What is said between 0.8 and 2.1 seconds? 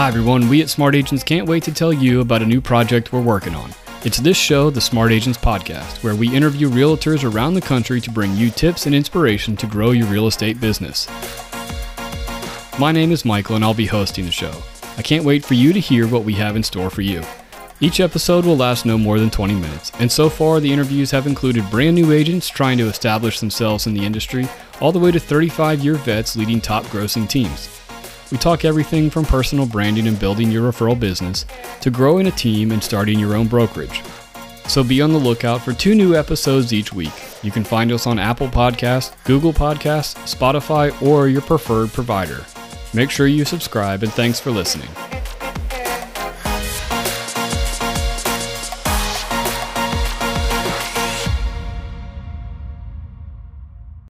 Agents can't wait to tell